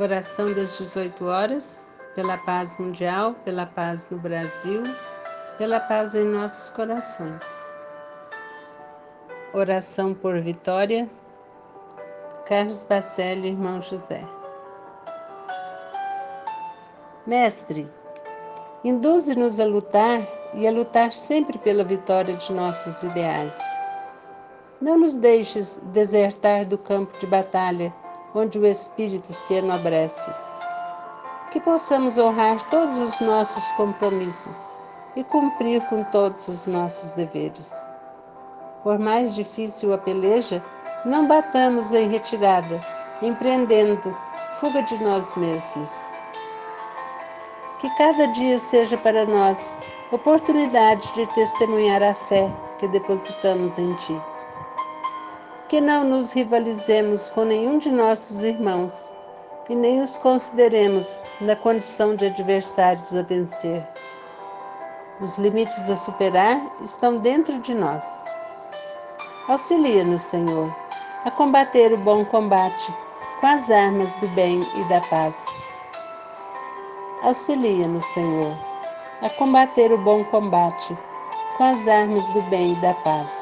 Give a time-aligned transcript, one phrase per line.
[0.00, 4.82] Oração das 18 horas, pela paz mundial, pela paz no Brasil,
[5.58, 7.66] pela paz em nossos corações.
[9.52, 11.06] Oração por vitória,
[12.46, 14.26] Carlos Bacelli, irmão José.
[17.26, 17.86] Mestre,
[18.82, 23.58] induze-nos a lutar e a lutar sempre pela vitória de nossos ideais.
[24.80, 27.94] Não nos deixes desertar do campo de batalha
[28.34, 30.30] onde o espírito se enobrece.
[31.50, 34.70] Que possamos honrar todos os nossos compromissos
[35.16, 37.74] e cumprir com todos os nossos deveres.
[38.82, 40.64] Por mais difícil a peleja,
[41.04, 42.80] não batamos em retirada,
[43.20, 44.16] empreendendo
[44.60, 46.12] fuga de nós mesmos.
[47.80, 49.74] Que cada dia seja para nós
[50.12, 54.29] oportunidade de testemunhar a fé que depositamos em Ti
[55.70, 59.12] que não nos rivalizemos com nenhum de nossos irmãos
[59.68, 63.88] e nem os consideremos na condição de adversários a vencer.
[65.20, 68.04] Os limites a superar estão dentro de nós.
[69.46, 70.74] Auxilia-nos, Senhor,
[71.24, 72.92] a combater o bom combate
[73.40, 75.46] com as armas do bem e da paz.
[77.22, 78.58] Auxilia-nos, Senhor,
[79.22, 80.98] a combater o bom combate
[81.56, 83.39] com as armas do bem e da paz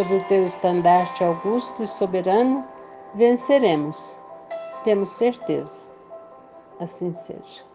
[0.00, 2.66] sob o teu estandarte augusto e soberano,
[3.14, 4.16] venceremos.
[4.82, 5.86] Temos certeza.
[6.78, 7.69] Assim seja.